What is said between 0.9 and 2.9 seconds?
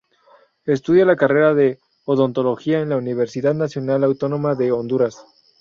la Carrera de Odontología en